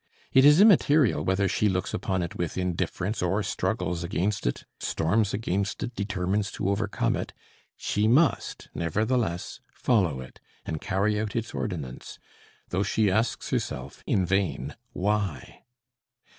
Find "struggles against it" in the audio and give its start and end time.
3.43-4.65